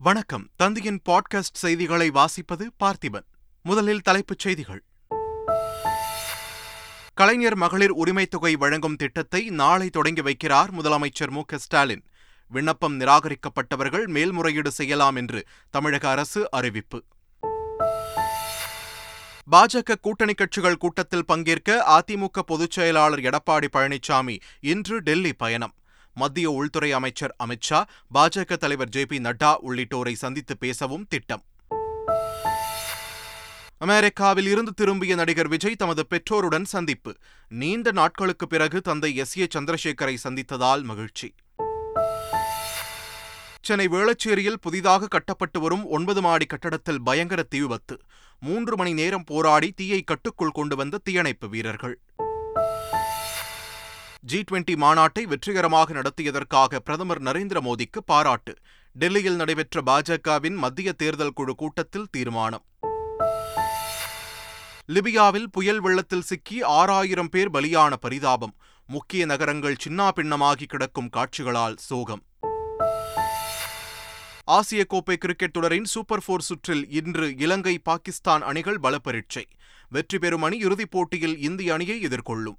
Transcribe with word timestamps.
வணக்கம். 0.00 0.48
தந்தையின் 0.56 1.00
பாட்காஸ்ட் 1.08 1.52
செய்திகளை 1.52 2.10
வாசிப்பது 2.10 2.66
பார்த்திபன். 2.84 3.24
முதலில் 3.62 4.00
தலைப்புச் 4.00 4.38
செய்திகள். 4.38 4.84
கலைஞர் 7.14 7.56
மகளிர் 7.56 7.92
உரிமைத் 7.92 8.30
தொகை 8.30 8.56
வழங்கும் 8.56 8.96
திட்டத்தை 8.96 9.48
நாளை 9.48 9.90
தொடங்கி 9.90 10.22
வைக்கிறார் 10.22 10.68
முதலமைச்சர் 10.78 11.30
மு 11.30 11.42
ஸ்டாலின். 11.56 12.04
விண்ணப்பம் 12.46 13.00
நிராகரிக்கப்பட்டவர்கள் 13.00 14.06
மேல்முறையீடு 14.06 14.70
செய்யலாம் 14.70 15.16
என்று 15.16 15.46
தமிழக 15.70 16.10
அரசு 16.10 16.50
அறிவிப்பு. 16.50 17.04
பாஜக 19.52 19.94
கூட்டணி 20.00 20.34
கட்சிகள் 20.34 20.76
கூட்டத்தில் 20.76 21.24
பங்கேற்க 21.24 21.84
அதிமுக 21.88 22.38
பொதுச் 22.46 22.70
செயலாளர் 22.70 23.18
எடப்பாடி 23.18 23.66
பழனிசாமி 23.72 24.38
இன்று 24.60 25.00
டெல்லி 25.00 25.32
பயணம். 25.32 25.74
மத்திய 26.18 26.50
உள்துறை 26.50 26.92
அமைச்சர் 26.92 27.36
அமித்ஷா 27.46 27.80
பாஜக 28.14 28.56
தலைவர் 28.56 28.88
ஜே 28.88 29.06
பி 29.06 29.18
நட்டா 29.18 29.50
உள்ளிட்டோரை 29.68 30.12
சந்தித்து 30.12 30.56
பேசவும் 30.56 31.06
திட்டம். 31.08 31.42
அமெரிக்காவில் 33.78 34.46
இருந்து 34.46 34.72
திரும்பிய 34.74 35.14
நடிகர் 35.14 35.48
விஜய் 35.48 35.76
தமது 35.76 36.06
பெற்றோருடன் 36.06 36.64
சந்திப்பு. 36.64 37.12
நீண்ட 37.48 37.90
நாட்களுக்கு 37.90 38.46
பிறகு 38.46 38.80
தந்தை 38.80 39.16
எஸ். 39.16 39.38
ஏ. 39.38 39.46
சந்திரசேகரை 39.54 40.16
சந்தித்ததால் 40.24 40.82
மகிழ்ச்சி. 40.82 41.34
சென்னை 43.62 43.86
வேளச்சேரியில் 43.88 44.60
புதிதாக 44.60 45.06
கட்டப்பட்டு 45.06 45.60
வரும் 45.60 45.84
ஒன்பது 45.86 46.20
மாடி 46.20 46.46
கட்டடத்தில் 46.46 47.02
பயங்கர 47.02 47.42
தீ 47.42 47.58
விபத்து 47.60 48.00
மூன்று 48.40 48.76
மணி 48.76 48.92
நேரம் 48.92 49.24
போராடி 49.24 49.70
தீயை 49.70 50.02
கட்டுக்குள் 50.02 50.56
கொண்டு 50.58 50.76
வந்த 50.76 51.00
தீயணைப்பு 51.04 51.48
வீரர்கள். 51.48 51.96
ஜி 54.20 54.44
டுவெண்டி 54.50 54.74
மாநாட்டை 54.76 55.22
வெற்றிகரமாக 55.22 55.92
நடத்தியதற்காக 55.92 56.78
பிரதமர் 56.78 57.22
நரேந்திர 57.22 57.60
மோடிக்கு 57.60 58.00
பாராட்டு. 58.04 58.54
டெல்லியில் 58.92 59.36
நடைபெற்ற 59.36 59.82
பாஜகவின் 59.82 60.54
மத்திய 60.54 60.92
தேர்தல் 60.92 61.32
குழு 61.32 61.54
கூட்டத்தில் 61.54 62.06
தீர்மானம். 62.10 62.64
லிபியாவில் 64.86 65.46
புயல் 65.52 65.80
வெள்ளத்தில் 65.80 66.22
சிக்கி 66.22 66.62
ஆறாயிரம் 66.62 67.28
பேர் 67.28 67.50
பலியான 67.50 67.92
பரிதாபம். 67.92 68.54
முக்கிய 68.86 69.24
நகரங்கள் 69.26 69.76
சின்னா 69.86 70.08
பின்னமாகி 70.16 70.64
கிடக்கும் 70.66 71.08
காட்சிகளால் 71.08 71.76
சோகம். 71.76 72.22
ஆசிய 74.44 74.84
கோப்பை 74.84 75.16
கிரிக்கெட் 75.16 75.52
தொடரின் 75.52 75.84
சூப்பர் 75.84 76.22
போர் 76.26 76.40
சுற்றில் 76.40 76.90
இன்று 76.90 77.34
இலங்கை 77.36 77.78
பாகிஸ்தான் 77.78 78.42
அணிகள் 78.42 78.78
பலப்பரீட்சை. 78.82 79.44
வெற்றி 79.88 80.18
பெறும் 80.18 80.42
அணி 80.42 80.58
இறுதிப் 80.58 80.90
போட்டியில் 80.90 81.38
இந்திய 81.38 81.72
அணியை 81.72 82.00
எதிர்கொள்ளும். 82.00 82.58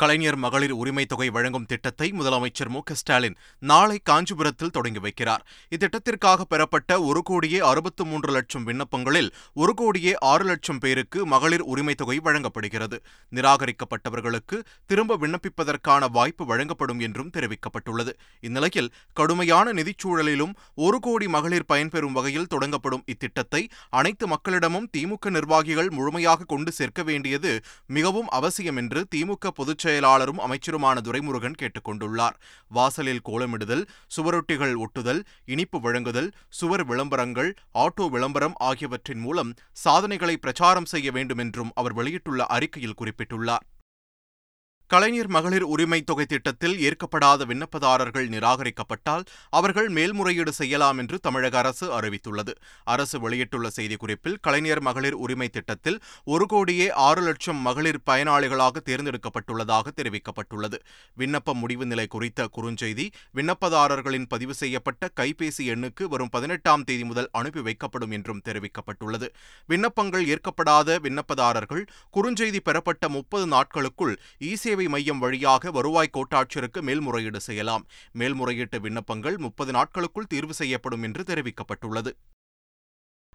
கலைஞர் 0.00 0.36
மகளிர் 0.36 0.72
உரிமை 0.72 1.02
தொகை 1.04 1.26
வழங்கும் 1.28 1.66
திட்டத்தை 1.70 2.06
முதலமைச்சர் 2.18 2.70
மு 2.74 2.80
ஸ்டாலின் 2.90 3.34
நாளை 3.62 3.96
காஞ்சிபுரத்தில் 4.10 4.72
தொடங்கி 4.76 5.00
வைக்கிறார். 5.06 5.42
இத்திட்டத்திற்காக 5.72 6.44
பெறப்பட்ட 6.52 7.00
ஒரு 7.08 7.20
கோடியே 7.22 7.58
அறுபத்து 7.70 8.04
மூன்று 8.04 8.30
லட்சம் 8.32 8.64
விண்ணப்பங்களில் 8.68 9.28
ஒரு 9.54 9.72
கோடியே 9.74 10.12
ஆறு 10.30 10.44
லட்சம் 10.44 10.78
பேருக்கு 10.78 11.18
மகளிர் 11.26 11.64
உரிமை 11.72 11.94
தொகை 11.94 12.16
வழங்கப்படுகிறது. 12.18 12.98
நிராகரிக்கப்பட்டவர்களுக்கு 13.32 14.58
திரும்ப 14.86 15.18
விண்ணப்பிப்பதற்கான 15.24 16.08
வாய்ப்பு 16.10 16.46
வழங்கப்படும் 16.46 17.02
என்றும் 17.08 17.30
தெரிவிக்கப்பட்டுள்ளது. 17.36 18.14
இந்நிலையில் 18.40 18.90
கடுமையான 19.12 19.66
நிதிச்சூழலிலும் 19.72 20.56
ஒரு 20.86 21.00
கோடி 21.00 21.28
மகளிர் 21.36 21.68
பயன்பெறும் 21.74 22.16
வகையில் 22.20 22.50
தொடங்கப்படும் 22.54 23.04
இத்திட்டத்தை 23.14 23.62
அனைத்து 24.00 24.26
மக்களிடமும் 24.26 24.88
திமுக 24.96 25.34
நிர்வாகிகள் 25.36 25.92
முழுமையாக 25.98 26.48
கொண்டு 26.54 26.72
சேர்க்க 26.72 27.00
வேண்டியது 27.02 27.54
மிகவும் 27.98 28.28
அவசியம் 28.40 28.76
என்று 28.76 29.02
திமுக 29.14 29.54
பொதுச் 29.60 29.88
செயலாளரும் 29.90 30.42
அமைச்சருமான 30.46 30.96
துரைமுருகன் 31.06 31.58
கேட்டுக் 31.60 31.86
கொண்டுள்ளார் 31.88 32.36
வாசலில் 32.68 33.24
கோலமிடுதல் 33.28 33.84
சுவரொட்டிகள் 34.16 34.74
ஒட்டுதல் 34.76 35.22
இனிப்பு 35.44 35.80
வழங்குதல் 35.80 36.30
சுவர் 36.50 36.84
விளம்பரங்கள் 36.84 37.50
ஆட்டோ 37.78 38.06
விளம்பரம் 38.08 38.56
ஆகியவற்றின் 38.60 39.20
மூலம் 39.20 39.52
சாதனைகளை 39.72 40.36
பிரச்சாரம் 40.36 40.90
செய்ய 40.94 41.10
வேண்டும் 41.10 41.38
என்றும் 41.38 41.74
அவர் 41.74 41.92
வெளியிட்டுள்ள 41.92 42.46
அறிக்கையில் 42.56 42.98
குறிப்பிட்டுள்ளார். 43.00 43.66
கலைஞர் 44.90 45.28
மகளிர் 45.28 45.64
உரிமை 45.72 45.98
தொகை 46.00 46.24
திட்டத்தில் 46.26 46.76
ஏற்கப்படாத 46.86 47.44
விண்ணப்பதாரர்கள் 47.44 48.24
நிராகரிக்கப்பட்டால் 48.28 49.24
அவர்கள் 49.50 49.88
மேல்முறையீடு 49.88 50.52
செய்யலாம் 50.52 50.98
என்று 50.98 51.16
தமிழக 51.18 51.58
அரசு 51.58 51.86
அறிவித்துள்ளது. 51.98 52.52
அரசு 52.84 53.16
வெளியிட்டுள்ள 53.20 53.68
செய்திக்குறிப்பில் 53.76 54.38
கலைஞர் 54.40 54.80
மகளிர் 54.80 55.16
உரிமை 55.24 55.48
திட்டத்தில் 55.48 55.98
ஒரு 56.24 56.46
கோடியே 56.46 56.88
ஆறு 57.06 57.22
லட்சம் 57.22 57.60
மகளிர் 57.66 58.00
பயனாளிகளாக 58.10 58.82
தேர்ந்தெடுக்கப்பட்டுள்ளதாக 58.88 59.92
தெரிவிக்கப்பட்டுள்ளது. 60.00 60.80
விண்ணப்ப 61.16 61.54
முடிவு 61.54 61.86
நிலை 61.86 62.06
குறித்த 62.06 62.48
குறுஞ்செய்தி 62.56 63.06
விண்ணப்பதாரர்களின் 63.34 64.26
பதிவு 64.28 64.54
செய்யப்பட்ட 64.54 65.12
கைபேசி 65.20 65.64
எண்ணுக்கு 65.74 66.02
வரும் 66.08 66.28
பதினெட்டாம் 66.28 66.84
தேதி 66.84 67.04
முதல் 67.04 67.30
அனுப்பி 67.32 67.60
வைக்கப்படும் 67.60 68.10
என்றும் 68.10 68.42
தெரிவிக்கப்பட்டுள்ளது. 68.48 69.30
விண்ணப்பங்கள் 69.66 70.26
ஏற்கப்படாத 70.26 70.98
விண்ணப்பதாரர்கள் 71.06 71.84
குறுஞ்செய்தி 72.16 72.62
பெறப்பட்ட 72.64 73.08
முப்பது 73.08 73.46
நாட்களுக்குள் 73.46 74.14
இ 74.40 74.52
சேவை 74.80 74.92
மையம் 74.92 75.22
வழியாக 75.22 75.70
வருவாய் 75.70 76.14
கோட்டாட்சியருக்கு 76.16 76.80
மேல்முறையீடு 76.80 77.40
செய்யலாம். 77.40 77.82
மேல்முறையீட்டு 78.12 78.78
விண்ணப்பங்கள் 78.80 79.36
முப்பது 79.36 79.72
நாட்களுக்குள் 79.72 80.28
தீர்வு 80.28 80.54
செய்யப்படும் 80.54 81.02
என்று 81.02 81.22
தெரிவிக்கப்பட்டுள்ளது. 81.22 82.10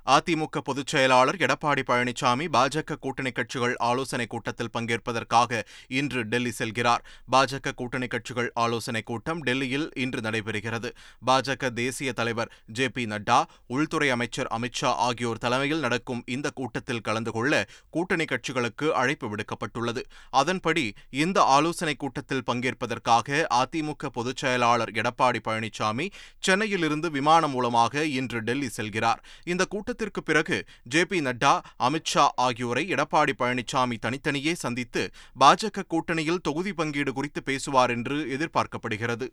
அதிமுக 0.05 0.57
பொதுச் 0.63 0.87
செயலாளர் 0.87 1.35
எடப்பாடி 1.35 1.81
பழனிசாமி 1.87 2.45
பாஜக 2.53 2.95
கூட்டணி 2.95 3.31
கட்சிகள் 3.31 3.75
ஆலோசனைக் 3.77 4.29
கூட்டத்தில் 4.29 4.69
பங்கேற்பதற்காக 4.73 5.61
இன்று 5.87 6.23
டெல்லி 6.23 6.51
செல்கிறார். 6.57 6.97
பாஜக 7.31 7.71
கூட்டணி 7.75 8.07
கட்சிகள் 8.07 8.51
ஆலோசனைக் 8.53 9.05
கூட்டம் 9.05 9.39
டெல்லியில் 9.39 9.89
இன்று 9.95 10.21
நடைபெறுகிறது. 10.21 10.91
பாஜக 11.27 11.69
தேசிய 11.69 12.13
தலைவர் 12.13 12.51
ஜே 12.65 12.89
பி 12.89 13.05
நட்டா 13.05 13.43
உள்துறை 13.67 14.09
அமைச்சர் 14.09 14.51
அமித்ஷா 14.59 14.91
ஆகியோர் 15.07 15.37
தலைமையில் 15.37 15.79
நடக்கும் 15.79 16.23
இந்த 16.25 16.49
கூட்டத்தில் 16.49 17.01
கலந்து 17.01 17.31
கொள்ள 17.31 17.65
கூட்டணி 17.89 18.25
கட்சிகளுக்கு 18.25 18.89
அழைப்பு 18.91 19.35
விடுக்கப்பட்டுள்ளது. 19.35 20.03
அதன்படி 20.29 20.93
இந்த 21.09 21.43
ஆலோசனைக் 21.43 21.99
கூட்டத்தில் 21.99 22.43
பங்கேற்பதற்காக 22.51 23.45
அதிமுக 23.53 24.05
பொதுச் 24.11 24.37
செயலாளர் 24.37 24.91
எடப்பாடி 24.91 25.39
பழனிசாமி 25.47 26.09
சென்னையிலிருந்து 26.39 27.11
விமானம் 27.11 27.51
மூலமாக 27.51 28.05
இன்று 28.05 28.41
டெல்லி 28.41 28.69
செல்கிறார். 28.77 29.19
இந்த 29.43 29.65
கூட்டத்தில் 29.65 29.93
கூட்டத்திற்கு 29.95 30.21
பிறகு 30.29 30.57
ஜே 30.83 31.01
பி 31.05 31.17
நட்டா 31.25 31.51
அமித்ஷா 31.87 32.25
ஆகியோரை 32.45 32.83
எடப்பாடி 32.93 33.33
பழனிசாமி 33.39 33.97
தனித்தனியே 34.05 34.53
சந்தித்து 34.63 35.03
பாஜக 35.39 35.85
கூட்டணியில் 35.93 36.43
தொகுதி 36.47 36.73
பங்கீடு 36.73 37.11
குறித்து 37.13 37.41
பேசுவார் 37.43 37.89
என்று 37.89 38.17
எதிர்பார்க்கப்படுகிறது. 38.35 39.27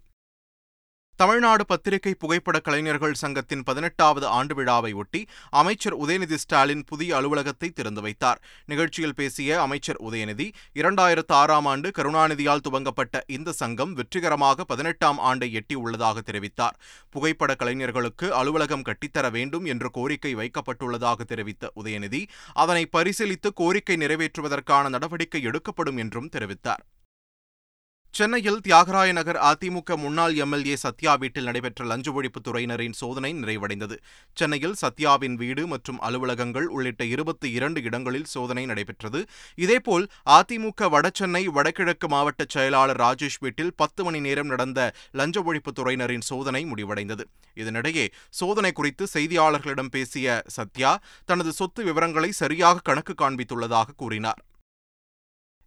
தமிழ்நாடு 1.22 1.64
பத்திரிகை 1.66 2.12
புகைப்பட 2.14 2.56
கலைஞர்கள் 2.60 3.18
சங்கத்தின் 3.20 3.62
பதினெட்டாவது 3.62 4.26
ஆண்டு 4.36 4.54
விழாவை 4.54 4.92
ஒட்டி 4.92 5.20
அமைச்சர் 5.50 5.96
உதயநிதி 5.96 6.34
ஸ்டாலின் 6.34 6.82
புதிய 6.84 7.10
அலுவலகத்தை 7.16 7.68
திறந்து 7.70 8.00
வைத்தார். 8.00 8.40
நிகழ்ச்சியில் 8.66 9.14
பேசிய 9.14 9.60
அமைச்சர் 9.62 10.00
உதயநிதி 10.08 10.46
இரண்டாயிரத்து 10.74 11.32
ஆறாம் 11.32 11.68
ஆண்டு 11.72 11.90
கருணாநிதியால் 11.98 12.64
துவங்கப்பட்ட 12.68 13.22
இந்த 13.36 13.52
சங்கம் 13.52 13.92
வெற்றிகரமாக 13.92 14.64
பதினெட்டாம் 14.64 15.20
ஆண்டை 15.30 15.48
எட்டியுள்ளதாக 15.60 16.24
தெரிவித்தார். 16.30 16.78
புகைப்பட 17.10 17.54
கலைஞர்களுக்கு 17.54 18.28
அலுவலகம் 18.40 18.86
கட்டித்தர 18.88 19.30
வேண்டும் 19.30 19.64
என்று 19.64 19.90
கோரிக்கை 19.90 20.34
வைக்கப்பட்டுள்ளதாக 20.34 21.28
தெரிவித்த 21.34 21.72
உதயநிதி 21.82 22.22
அதனை 22.64 22.88
பரிசீலித்து 22.96 23.52
கோரிக்கை 23.54 23.98
நிறைவேற்றுவதற்கான 24.04 24.88
நடவடிக்கை 24.88 25.42
எடுக்கப்படும் 25.42 25.96
என்றும் 25.96 26.32
தெரிவித்தார். 26.38 26.84
சென்னையில் 28.16 28.58
தியாகராய 28.64 29.10
நகர் 29.12 29.38
அதிமுக 29.50 29.96
முன்னாள் 29.96 30.34
எம்எல்ஏ 30.44 30.74
சத்யா 30.82 31.12
வீட்டில் 31.14 31.46
நடைபெற்ற 31.48 31.84
லஞ்ச 31.84 32.12
ஒழிப்புத்துறையினரின் 32.12 32.96
சோதனை 32.98 33.30
நிறைவடைந்தது. 33.34 33.96
சென்னையில் 34.32 34.74
சத்யாவின் 34.80 35.36
வீடு 35.42 35.62
மற்றும் 35.66 36.00
அலுவலகங்கள் 36.00 36.66
உள்ளிட்ட 36.66 37.04
இருபத்தி 37.04 37.50
இரண்டு 37.50 37.82
இடங்களில் 37.82 38.28
சோதனை 38.34 38.66
நடைபெற்றது. 38.66 39.22
இதேபோல் 39.54 40.04
அதிமுக 40.36 40.90
வடசென்னை 40.96 41.42
வடகிழக்கு 41.44 42.08
மாவட்ட 42.08 42.44
செயலாளர் 42.48 43.00
ராஜேஷ் 43.00 43.40
வீட்டில் 43.40 43.72
பத்து 43.76 44.04
மணி 44.04 44.20
நேரம் 44.20 44.46
நடந்த 44.46 44.92
லஞ்ச 45.12 45.42
ஒழிப்பு 45.42 45.72
துறையினரின் 45.80 46.28
சோதனை 46.30 46.64
முடிவடைந்தது. 46.64 47.26
இதனிடையே 47.56 48.06
சோதனை 48.42 48.72
குறித்து 48.72 49.06
செய்தியாளர்களிடம் 49.16 49.92
பேசிய 49.96 50.42
சத்யா 50.58 50.92
தனது 51.24 51.52
சொத்து 51.52 51.82
விவரங்களை 51.84 52.32
சரியாக 52.44 52.86
கணக்கு 52.90 53.14
காண்பித்துள்ளதாக 53.24 53.96
கூறினார். 53.96 54.42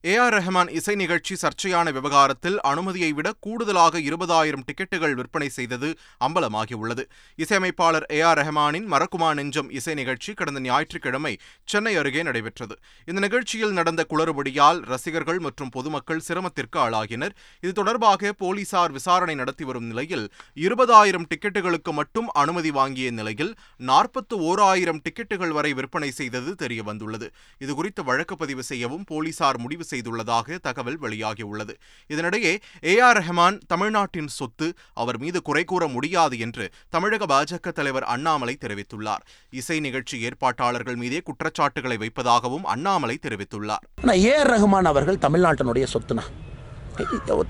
ஏ 0.09 0.15
ஆர் 0.23 0.33
ரஹ்மான் 0.35 0.69
இசை 0.77 0.93
நிகழ்ச்சி 1.01 1.35
சர்ச்சையான 1.41 1.91
விவகாரத்தில் 1.95 2.57
அனுமதியை 2.71 3.07
விட 3.17 3.27
கூடுதலாக 3.45 3.99
இருபதாயிரம் 4.07 4.65
டிக்கெட்டுகள் 4.67 5.15
விற்பனை 5.19 5.47
செய்தது 5.55 5.87
அம்பலமாகியுள்ளது. 6.25 7.03
இசையமைப்பாளர் 7.43 8.05
ஏ 8.17 8.19
ஆர் 8.29 8.39
ரஹ்மானின் 8.39 8.85
மறக்குமா 8.93 9.29
நெஞ்சம் 9.39 9.69
இசை 9.79 9.93
நிகழ்ச்சி 9.99 10.33
கடந்த 10.39 10.59
ஞாயிற்றுக்கிழமை 10.67 11.31
சென்னை 11.71 11.93
அருகே 12.01 12.23
நடைபெற்றது. 12.27 12.75
இந்த 13.07 13.23
நிகழ்ச்சியில் 13.25 13.73
நடந்த 13.79 14.05
குளறுபடியால் 14.11 14.81
ரசிகர்கள் 14.91 15.39
மற்றும் 15.45 15.71
பொதுமக்கள் 15.77 16.21
சிரமத்திற்கு 16.27 16.79
ஆளாகினர். 16.85 17.33
இது 17.63 17.73
தொடர்பாக 17.79 18.33
போலீசார் 18.43 18.93
விசாரணை 18.99 19.37
நடத்தி 19.41 19.67
வரும் 19.71 19.87
நிலையில் 19.93 20.25
இருபதாயிரம் 20.67 21.27
டிக்கெட்டுகளுக்கு 21.33 21.93
மட்டும் 22.01 22.29
அனுமதி 22.43 22.73
வாங்கிய 22.79 23.15
நிலையில் 23.21 23.51
நாற்பத்து 23.91 24.37
ஓராயிரம் 24.51 25.01
டிக்கெட்டுகள் 25.07 25.55
வரை 25.59 25.73
விற்பனை 25.81 26.11
செய்தது 26.21 26.53
தெரியவந்துள்ளது. 26.63 27.29
இதுகுறித்து 27.65 28.01
வழக்கு 28.11 28.37
பதிவு 28.45 28.65
செய்யவும் 28.71 29.09
போலீசார் 29.13 29.61
முடிவு 29.65 29.93
செய்துள்ளதாக 29.95 30.59
தகவல் 30.67 30.99
வெளியாகியுள்ளது. 31.01 31.75
இதனிடையே 32.09 32.53
ஏ 32.93 32.95
ஆர் 32.99 33.19
ரஹ்மான் 33.19 33.59
தமிழ்நாட்டின் 33.67 34.31
சொத்து 34.37 34.69
அவர் 34.93 35.19
மீது 35.25 35.41
குறை 35.41 35.63
கூற 35.63 35.87
முடியாது 35.87 36.39
என்று 36.39 36.67
தமிழக 36.89 37.25
பாஜக 37.33 37.71
தலைவர் 37.71 38.07
அண்ணாமலை 38.15 38.57
தெரிவித்துள்ளார். 38.61 39.25
இசை 39.49 39.79
நிகழ்ச்சி 39.79 40.17
ஏற்பாட்டாளர்கள் 40.29 40.99
மீதே 41.03 41.19
குற்றச்சாட்டுகளை 41.19 41.97
வைப்பதாகவும் 41.97 42.65
அண்ணாமலை 42.75 43.17
தெரிவித்துள்ளார். 43.27 43.85
ஏ 44.29 44.33
ஆர் 44.37 44.51
ரஹ்மான் 44.55 44.91
அவர்கள் 44.93 45.23
தமிழ்நாட்டினுடைய 45.27 45.87
சொத்துனா 45.93 46.25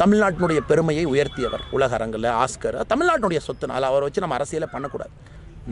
தமிழ்நாட்டினுடைய 0.01 0.59
பெருமையை 0.69 1.03
உயர்த்தியவர் 1.05 1.63
உலக 1.71 1.93
அரங்கில் 1.97 2.27
ஆஸ்கர். 2.43 2.77
தமிழ்நாட்டினுடைய 2.91 3.39
சொத்துனால் 3.47 3.87
அவரை 3.89 4.03
வச்சு 4.05 4.23
நம்ம 4.23 4.37
அரசியலை 4.39 4.67
பண்ணக்கூடாது. 4.71 5.13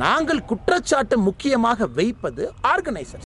நாங்கள் 0.01 0.41
குற்றச்சாட்டு 0.49 1.15
முக்கியமாக 1.27 1.87
வைப்பது 1.97 2.43
ஆர்கனைசர். 2.71 3.23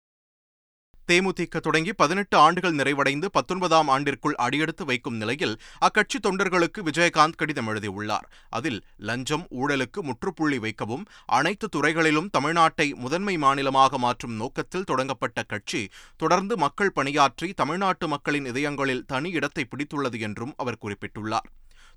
தேமுதிக 1.12 1.60
தொடங்கி 1.60 1.94
பதினெட்டு 1.94 2.38
ஆண்டுகள் 2.38 2.76
நிறைவடைந்து 2.76 3.26
பத்தொன்பதாம் 3.26 3.88
ஆண்டிற்குள் 3.88 4.36
அடியெடுத்து 4.36 4.86
வைக்கும் 4.86 5.16
நிலையில் 5.16 5.56
அக்கட்சி 5.80 6.20
தொண்டர்களுக்கு 6.24 6.82
விஜயகாந்த் 6.82 7.38
கடிதம் 7.38 7.68
எழுதியுள்ளார். 7.68 8.28
அதில் 8.50 8.84
லஞ்சம் 8.98 9.48
ஊழலுக்கு 9.52 10.02
முற்றுப்புள்ளி 10.02 10.60
வைக்கவும் 10.60 11.06
அனைத்து 11.26 11.70
துறைகளிலும் 11.70 12.30
தமிழ்நாட்டை 12.38 12.96
முதன்மை 12.96 13.38
மாநிலமாக 13.38 13.98
மாற்றும் 13.98 14.36
நோக்கத்தில் 14.36 14.84
தொடங்கப்பட்ட 14.84 15.44
கட்சி 15.44 15.90
தொடர்ந்து 16.18 16.58
மக்கள் 16.58 16.92
பணியாற்றி 16.92 17.54
தமிழ்நாட்டு 17.54 18.08
மக்களின் 18.08 18.46
இதயங்களில் 18.46 19.06
தனி 19.06 19.32
இடத்தை 19.32 19.68
பிடித்துள்ளது 19.70 20.20
என்றும் 20.20 20.54
அவர் 20.58 20.82
குறிப்பிட்டுள்ளார். 20.82 21.50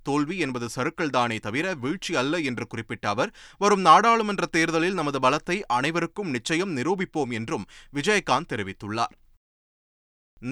தோல்வி 0.08 0.38
என்பது 0.38 0.67
சறுக்கள்தானே 0.76 1.38
தவிர 1.41 1.75
வீழ்ச்சி 1.85 2.14
அல்ல 2.23 2.41
என்று 2.49 2.67
குறிப்பிட்ட 2.67 3.06
அவர் 3.08 3.35
வரும் 3.58 3.85
நாடாளுமன்ற 3.88 4.47
தேர்தலில் 4.56 4.99
நமது 5.00 5.20
பலத்தை 5.26 5.58
அனைவருக்கும் 5.79 6.31
நிச்சயம் 6.31 6.75
நிரூபிப்போம் 6.76 7.35
என்றும் 7.38 7.69
விஜயகாந்த் 7.94 8.50
தெரிவித்துள்ளார். 8.53 9.14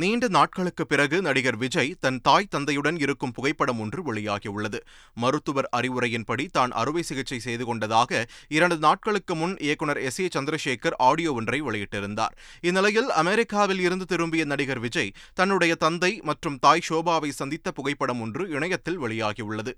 நீண்ட 0.00 0.28
நாட்களுக்கு 0.28 0.86
பிறகு 0.86 1.22
நடிகர் 1.22 1.56
விஜய் 1.56 1.90
தன் 2.00 2.18
தாய் 2.22 2.48
தந்தையுடன் 2.50 2.96
இருக்கும் 2.98 3.32
புகைப்படம் 3.32 3.80
ஒன்று 3.80 4.00
வெளியாகியுள்ளது. 4.08 4.78
மருத்துவர் 5.14 5.68
அறிவுரையின்படி 5.76 6.46
தான் 6.50 6.70
அறுவை 6.70 7.02
சிகிச்சை 7.02 7.38
செய்து 7.38 7.64
கொண்டதாக 7.64 8.26
இரண்டு 8.48 8.76
நாட்களுக்கு 8.76 9.34
முன் 9.34 9.54
இயக்குநர் 9.58 10.00
எஸ் 10.00 10.20
ஏ 10.20 10.28
சந்திரசேகர் 10.34 10.98
ஆடியோ 10.98 11.32
ஒன்றை 11.32 11.62
வெளியிட்டிருந்தார். 11.62 12.34
இந்நிலையில் 12.60 13.10
அமெரிக்காவில் 13.10 13.80
இருந்து 13.80 14.04
திரும்பிய 14.04 14.44
நடிகர் 14.44 14.78
விஜய் 14.78 15.14
தன்னுடைய 15.34 15.74
தந்தை 15.74 16.20
மற்றும் 16.22 16.58
தாய் 16.58 16.86
ஷோபாவை 16.88 17.28
சந்தித்த 17.28 17.70
புகைப்படம் 17.70 18.20
ஒன்று 18.20 18.48
இணையத்தில் 18.48 19.00
வெளியாகியுள்ளது. 19.00 19.74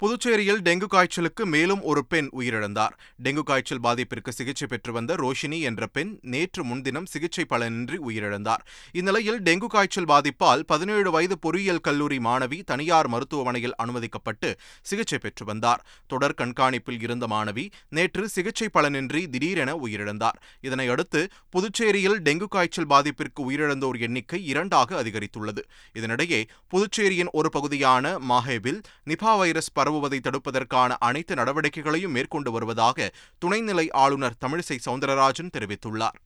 புதுச்சேரியில் 0.00 0.60
டெங்கு 0.62 0.84
காய்ச்சலுக்கு 0.84 1.46
மேலும் 1.46 1.82
ஒரு 1.82 2.06
பெண் 2.06 2.28
உயிரிழந்தார். 2.38 2.94
டெங்கு 3.22 3.42
காய்ச்சல் 3.42 3.80
பாதிப்பிற்கு 3.80 4.28
சிகிச்சை 4.28 4.66
பெற்று 4.68 4.92
வந்த 4.92 5.14
ரோஷினி 5.14 5.60
என்ற 5.60 5.86
பெண் 5.86 6.18
நேற்று 6.22 6.64
முன்தினம் 6.64 7.06
சிகிச்சை 7.06 7.44
பலனின்றி 7.50 7.98
உயிரிழந்தார். 8.08 8.62
இந்நிலையில் 8.92 9.42
டெங்கு 9.42 9.66
காய்ச்சல் 9.66 10.04
பாதிப்பால் 10.04 10.62
பதினேழு 10.66 11.10
வயது 11.10 11.38
பொறியியல் 11.38 11.80
கல்லூரி 11.80 12.18
மாணவி 12.18 12.62
தனியார் 12.64 13.08
மருத்துவமனையில் 13.08 13.74
அனுமதிக்கப்பட்டு 13.76 14.56
சிகிச்சை 14.82 15.18
பெற்று 15.18 15.44
வந்தார். 15.44 15.86
தொடர் 16.06 16.34
கண்காணிப்பில் 16.34 17.02
இருந்த 17.02 17.26
மாணவி 17.26 17.70
நேற்று 17.88 18.28
சிகிச்சை 18.28 18.68
பலனின்றி 18.74 19.26
திடீரென 19.26 19.74
உயிரிழந்தார். 19.74 20.40
இதனையடுத்து 20.62 21.28
புதுச்சேரியில் 21.50 22.18
டெங்கு 22.24 22.44
காய்ச்சல் 22.48 22.86
பாதிப்பிற்கு 22.86 23.40
உயிரிழந்தோர் 23.40 24.00
எண்ணிக்கை 24.00 24.46
இரண்டாக 24.46 25.02
அதிகரித்துள்ளது. 25.02 25.64
இதனிடையே 25.94 26.42
புதுச்சேரியின் 26.74 27.32
ஒரு 27.32 27.50
பகுதியான 27.50 28.18
மாஹேவில் 28.18 28.82
நிபா 29.06 29.38
வைரஸ் 29.38 29.72
பரவுவதை 29.82 30.20
தடுப்பதற்கான 30.22 30.96
அனைத்து 31.00 31.34
நடவடிக்கைகளையும் 31.34 32.16
மேற்கொண்டு 32.18 32.50
வருவதாக 32.50 33.10
துணைநிலை 33.44 33.86
ஆளுநர் 34.02 34.40
தமிழிசை 34.44 34.78
சவுந்தரராஜன் 34.86 35.54
தெரிவித்துள்ளார். 35.58 36.18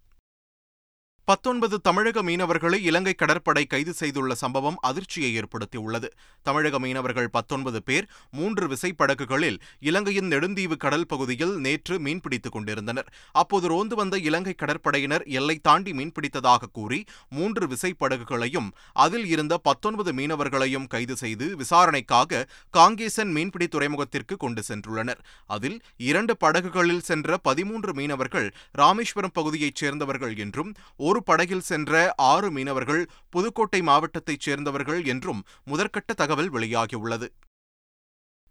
பத்தொன்பது 1.31 1.77
தமிழக 1.81 2.23
மீனவர்களை 2.23 2.79
இலங்கை 2.89 3.13
கடற்படை 3.15 3.63
கைது 3.67 3.93
செய்துள்ள 3.93 4.33
சம்பவம் 4.35 4.77
அதிர்ச்சியை 4.81 5.31
ஏற்படுத்தியுள்ளது. 5.39 6.09
தமிழக 6.43 6.79
மீனவர்கள் 6.79 7.29
பத்தொன்பது 7.29 7.83
பேர் 7.83 8.07
மூன்று 8.31 8.65
விசைப்படகுகளில் 8.69 9.57
இலங்கையின் 9.81 10.31
நெடுந்தீவு 10.33 10.77
கடல் 10.77 11.07
பகுதியில் 11.07 11.55
நேற்று 11.57 11.99
மீன்பிடித்துக் 11.99 12.55
கொண்டிருந்தனர். 12.57 13.09
அப்போது 13.33 13.69
ரோந்து 13.69 13.97
வந்த 13.97 14.19
இலங்கை 14.19 14.55
கடற்படையினர் 14.63 15.25
எல்லை 15.39 15.57
தாண்டி 15.59 15.93
மீன்பிடித்ததாக 15.93 16.71
கூறி 16.73 17.05
மூன்று 17.29 17.67
விசைப்படகுகளையும் 17.67 18.69
அதில் 18.93 19.27
இருந்த 19.27 19.59
பத்தொன்பது 19.59 20.13
மீனவர்களையும் 20.13 20.87
கைது 20.87 21.17
செய்து 21.17 21.57
விசாரணைக்காக 21.57 22.47
காங்கேசன் 22.79 23.33
மீன்பிடி 23.33 23.69
துறைமுகத்திற்கு 23.69 24.37
கொண்டு 24.37 24.65
சென்றுள்ளனர். 24.69 25.21
அதில் 25.47 25.79
இரண்டு 25.97 26.37
படகுகளில் 26.37 27.05
சென்ற 27.11 27.39
பதிமூன்று 27.39 27.95
மீனவர்கள் 27.95 28.49
ராமேஸ்வரம் 28.83 29.37
பகுதியைச் 29.41 29.75
சேர்ந்தவர்கள் 29.75 30.37
என்றும் 30.37 30.73
ஒரு 30.97 31.15
ஒரு 31.17 31.25
படகில் 31.25 31.67
சென்ற 31.67 31.93
ஆறு 32.25 32.49
மீனவர்கள் 32.51 33.03
புதுக்கோட்டை 33.31 33.79
மாவட்டத்தைச் 33.83 34.45
சேர்ந்தவர்கள் 34.47 35.01
என்றும் 35.05 35.41
முதற்கட்ட 35.67 36.13
தகவல் 36.17 36.51
வெளியாகியுள்ளது. 36.53 37.29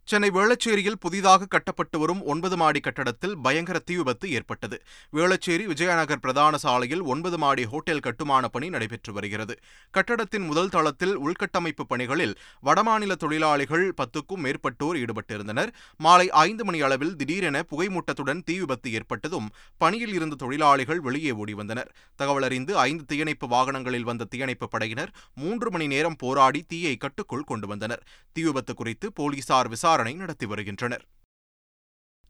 சென்னை 0.08 0.28
வேளச்சேரியில் 0.30 0.98
புதிதாக 1.04 1.46
கட்டப்பட்டு 1.46 2.00
வரும் 2.00 2.20
ஒன்பது 2.32 2.58
மாடி 2.58 2.80
கட்டடத்தில் 2.80 3.38
பயங்கர 3.38 3.78
தீ 3.80 3.96
விபத்து 3.96 4.32
ஏற்பட்டது. 4.32 4.78
வேளச்சேரி 5.14 5.64
விஜயநகர் 5.66 6.20
பிரதான 6.20 6.58
சாலையில் 6.58 7.02
ஒன்பது 7.02 7.38
மாடி 7.38 7.64
ஹோட்டல் 7.66 8.02
கட்டுமான 8.08 8.48
பணி 8.48 8.68
நடைபெற்று 8.70 9.14
வருகிறது. 9.14 9.56
கட்டடத்தின் 9.92 10.46
முதல் 10.46 10.70
தளத்தில் 10.70 11.16
உள்கட்டமைப்பு 11.18 11.86
பணிகளில் 11.90 12.36
வடமாநில 12.64 13.16
தொழிலாளிகள் 13.24 13.94
பத்துக்கும் 14.02 14.44
மேற்பட்டோர் 14.46 15.00
ஈடுபட்டிருந்தனர். 15.02 15.72
மாலை 15.98 16.30
ஐந்து 16.44 16.66
மணி 16.66 16.82
அளவில் 16.82 17.16
திடீரென 17.16 17.64
புகைமூட்டத்துடன் 17.72 18.44
தீ 18.44 18.58
விபத்து 18.60 18.92
ஏற்பட்டதும் 18.92 19.50
பணியில் 19.78 20.14
இருந்த 20.14 20.40
தொழிலாளிகள் 20.46 21.00
வெளியே 21.00 21.32
ஓடி 21.32 21.54
வந்தனர். 21.54 21.92
தகவல் 22.16 22.44
அறிந்து 22.44 22.78
ஐந்து 22.78 23.06
தீயணைப்பு 23.06 23.48
வாகனங்களில் 23.48 24.08
வந்த 24.12 24.30
தீயணைப்பு 24.36 24.68
படையினர் 24.68 25.14
மூன்று 25.34 25.72
மணி 25.72 25.88
நேரம் 25.88 26.20
போராடி 26.26 26.64
தீயை 26.68 26.96
கட்டுக்குள் 26.96 27.50
கொண்டு 27.54 27.68
வந்தனர். 27.68 28.06
தீ 28.32 28.44
விபத்து 28.44 28.74
குறித்து 28.76 29.12
போலீசார் 29.12 29.68
விசாரணை 29.68 29.94
விசாரணை 29.96 30.14
நடத்தி 30.22 30.46
வருகின்றனர். 30.46 31.04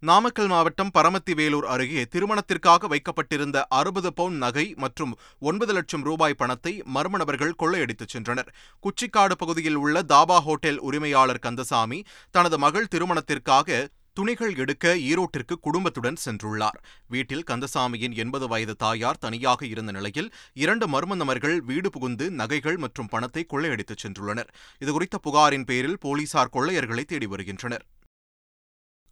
நாமக்கல் 0.03 0.49
மாவட்டம் 0.51 0.91
பரமத்தி 0.97 1.33
வேலூர் 1.39 1.67
அருகே 1.73 2.01
திருமணத்திற்காக 2.13 2.87
வைக்கப்பட்டிருந்த 2.91 3.57
அறுபது 3.79 4.09
பவுன் 4.13 4.37
நகை 4.43 4.65
மற்றும் 4.83 5.13
ஒன்பது 5.39 5.73
லட்சம் 5.73 6.03
ரூபாய் 6.03 6.37
பணத்தை 6.41 6.73
மர்ம 6.95 7.19
நபர்கள் 7.21 7.57
கொள்ளையடித்துச் 7.61 8.13
சென்றனர். 8.13 8.49
குச்சிக்காடு 8.83 9.35
பகுதியில் 9.41 9.79
உள்ள 9.83 10.03
தாபா 10.13 10.37
ஹோட்டல் 10.47 10.79
உரிமையாளர் 10.89 11.43
கந்தசாமி 11.45 11.99
தனது 12.31 12.59
மகள் 12.65 12.91
திருமணத்திற்காக 12.95 13.79
துணிகள் 14.17 14.53
எடுக்க 14.55 14.95
ஈரோட்டிற்கு 14.95 15.55
குடும்பத்துடன் 15.61 16.17
சென்றுள்ளார். 16.25 16.77
வீட்டில் 17.07 17.43
கந்தசாமியின் 17.51 18.13
எண்பது 18.15 18.47
வயது 18.47 18.75
தாயார் 18.75 19.17
தனியாக 19.17 19.65
இருந்த 19.65 19.91
நிலையில் 19.91 20.29
இரண்டு 20.53 20.85
மர்ம 20.87 21.15
நபர்கள் 21.15 21.57
வீடு 21.61 21.89
புகுந்து 21.89 22.31
நகைகள் 22.31 22.77
மற்றும் 22.77 23.07
பணத்தை 23.07 23.45
கொள்ளையடித்துச் 23.53 24.03
சென்றுள்ளனர். 24.03 24.49
இதுகுறித்த 24.79 25.19
புகாரின் 25.21 25.63
பேரில் 25.63 25.99
போலீசார் 25.99 26.53
கொள்ளையர்களை 26.53 27.03
தேடி 27.03 27.25
வருகின்றனர். 27.25 27.85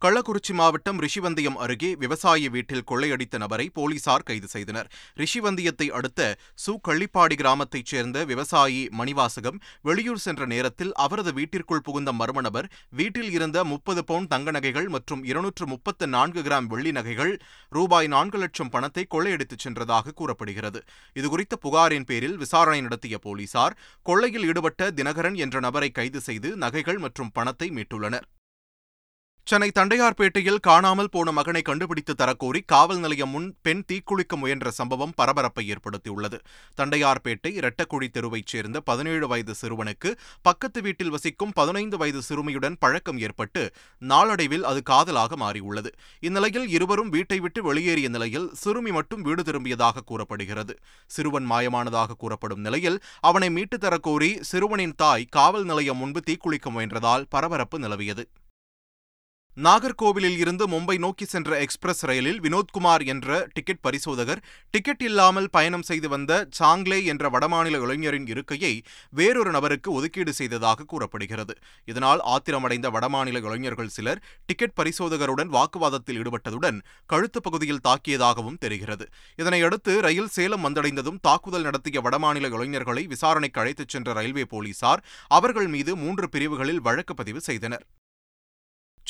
கள்ளக்குறிச்சி 0.03 0.53
மாவட்டம் 0.59 0.97
ரிஷிவந்தியம் 1.03 1.57
அருகே 1.63 1.89
விவசாயி 1.99 2.47
வீட்டில் 2.55 2.85
கொள்ளையடித்த 2.89 3.35
நபரை 3.43 3.65
போலீசார் 3.77 4.25
கைது 4.29 4.47
செய்தனர். 4.53 4.87
ரிஷிவந்தியத்தை 5.21 5.87
அடுத்த 5.97 6.21
சு 6.63 6.73
கள்ளிப்பாடி 6.87 7.35
கிராமத்தைச் 7.41 7.91
சேர்ந்த 7.91 8.25
விவசாயி 8.31 8.81
மணிவாசகம் 8.99 9.59
வெளியூர் 9.89 10.21
சென்ற 10.25 10.47
நேரத்தில் 10.53 10.91
அவரது 11.05 11.33
வீட்டிற்குள் 11.39 11.83
புகுந்த 11.87 12.13
மர்ம 12.19 12.43
நபர் 12.47 12.67
வீட்டில் 12.99 13.31
இருந்த 13.37 13.63
முப்பது 13.71 14.03
பவுண்ட் 14.09 14.31
தங்க 14.33 14.55
நகைகள் 14.57 14.89
மற்றும் 14.97 15.23
இருநூற்று 15.31 15.67
முப்பத்து 15.67 16.07
நான்கு 16.17 16.43
கிராம் 16.49 16.69
வெள்ளி 16.75 16.93
நகைகள் 16.99 17.33
ரூபாய் 17.77 18.11
நான்கு 18.15 18.37
லட்சம் 18.37 18.73
பணத்தை 18.75 19.05
கொள்ளையடித்துச் 19.15 19.65
சென்றதாக 19.65 20.15
கூறப்படுகிறது. 20.19 20.81
இதுகுறித்த 21.15 21.63
புகாரின் 21.65 22.09
பேரில் 22.11 22.37
விசாரணை 22.37 22.81
நடத்திய 22.81 23.17
போலீசார் 23.17 23.79
கொள்ளையில் 24.09 24.47
ஈடுபட்ட 24.51 24.91
தினகரன் 24.99 25.39
என்ற 25.45 25.59
நபரை 25.59 25.91
கைது 25.91 26.21
செய்து 26.29 26.51
நகைகள் 26.57 27.03
மற்றும் 27.07 27.33
பணத்தை 27.39 27.69
மீட்டுள்ளனர். 27.79 28.27
சென்னை 29.45 29.67
தண்டையார்பேட்டையில் 29.77 30.59
காணாமல் 30.65 31.09
போன 31.09 31.31
மகனை 31.31 31.61
கண்டுபிடித்து 31.61 32.13
தரக்கோரி 32.13 32.59
காவல் 32.65 32.99
நிலையம் 32.99 33.29
முன் 33.29 33.47
பெண் 33.61 33.81
தீக்குளிக்க 33.87 34.35
முயன்ற 34.35 34.71
சம்பவம் 34.71 35.13
பரபரப்பை 35.15 35.63
ஏற்படுத்தியுள்ளது. 35.73 36.37
தண்டையார்பேட்டை 36.77 37.49
இரட்டக்குழி 37.59 38.07
தெருவைச் 38.13 38.51
சேர்ந்த 38.51 38.79
பதினேழு 38.79 39.27
வயது 39.27 39.53
சிறுவனுக்கு 39.61 40.09
பக்கத்து 40.41 40.81
வீட்டில் 40.81 41.09
வசிக்கும் 41.09 41.51
பதினைந்து 41.53 41.97
வயது 41.97 42.21
சிறுமியுடன் 42.29 42.77
பழக்கம் 42.79 43.19
ஏற்பட்டு 43.19 43.63
நாளடைவில் 44.11 44.63
அது 44.63 44.81
காதலாக 44.81 45.35
மாறியுள்ளது. 45.35 45.91
இந்நிலையில் 46.19 46.69
இருவரும் 46.69 47.09
வீட்டை 47.09 47.39
விட்டு 47.39 47.63
வெளியேறிய 47.63 48.09
நிலையில் 48.09 48.47
சிறுமி 48.53 48.91
மட்டும் 48.91 49.21
வீடு 49.21 49.43
திரும்பியதாக 49.43 50.05
கூறப்படுகிறது. 50.05 50.75
சிறுவன் 51.07 51.49
மாயமானதாக 51.51 52.17
கூறப்படும் 52.17 52.59
நிலையில் 52.59 52.97
அவனை 53.21 53.49
மீட்டு 53.49 53.77
தரக்கோரி 53.77 54.31
சிறுவனின் 54.51 54.95
தாய் 54.95 55.27
காவல் 55.29 55.63
நிலையம் 55.63 55.97
முன்பு 55.97 56.21
தீக்குளிக்க 56.29 56.69
முயன்றதால் 56.77 57.27
பரபரப்பு 57.29 57.79
நிலவியது. 57.79 58.25
நாகர்கோவிலில் 59.57 60.37
இருந்து 60.37 60.67
மும்பை 60.67 60.95
நோக்கி 60.97 61.25
சென்ற 61.25 61.59
எக்ஸ்பிரஸ் 61.59 61.99
ரயிலில் 62.05 62.39
வினோத்குமார் 62.41 63.03
என்ற 63.05 63.47
டிக்கெட் 63.53 63.81
பரிசோதகர் 63.81 64.41
டிக்கெட் 64.71 65.01
இல்லாமல் 65.01 65.49
பயணம் 65.49 65.81
செய்து 65.81 66.09
வந்த 66.09 66.47
சாங்லே 66.59 66.99
என்ற 67.03 67.29
வடமாநில 67.29 67.81
இளைஞரின் 67.85 68.27
இருக்கையை 68.27 68.81
வேறொரு 69.09 69.51
நபருக்கு 69.51 69.91
ஒதுக்கீடு 69.91 70.33
செய்ததாக 70.33 70.83
கூறப்படுகிறது. 70.83 71.55
இதனால் 71.85 72.21
ஆத்திரமடைந்த 72.25 72.89
வடமாநில 72.89 73.43
இளைஞர்கள் 73.43 73.87
சிலர் 73.87 74.23
டிக்கெட் 74.45 74.75
பரிசோதகருடன் 74.81 75.49
வாக்குவாதத்தில் 75.49 76.19
ஈடுபட்டதுடன் 76.23 76.79
கழுத்து 77.05 77.41
பகுதியில் 77.41 77.83
தாக்கியதாகவும் 77.87 78.57
தெரிகிறது. 78.57 79.07
இதனையடுத்து 79.37 79.99
ரயில் 79.99 80.27
சேலம் 80.27 80.65
வந்தடைந்ததும் 80.65 81.21
தாக்குதல் 81.21 81.61
நடத்திய 81.61 82.01
வடமாநில 82.01 82.49
இளைஞர்களை 82.49 83.05
விசாரணைக்கு 83.07 83.61
அழைத்துச் 83.61 83.89
சென்ற 83.89 84.13
ரயில்வே 84.13 84.45
போலீசார் 84.45 85.03
அவர்கள் 85.27 85.67
மீது 85.67 85.95
மூன்று 85.95 86.29
பிரிவுகளில் 86.29 86.81
வழக்கு 86.81 87.13
பதிவு 87.13 87.41
செய்தனர். 87.41 87.85